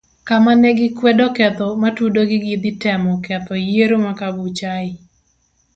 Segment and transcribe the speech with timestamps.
[0.27, 4.89] Kamane gikwede ketho matudogi gi dhi temo ketho yiero ma kabuchai.